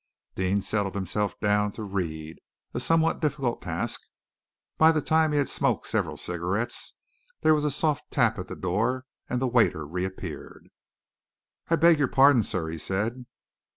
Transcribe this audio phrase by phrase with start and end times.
[0.33, 2.37] Deane settled himself down to read
[2.73, 4.01] a somewhat difficult task.
[4.79, 6.95] By the time he had smoked several cigarettes,
[7.41, 10.69] there was a soft tap at the door and the waiter reappeared.
[11.67, 13.27] "I beg your pardon, sir," he said.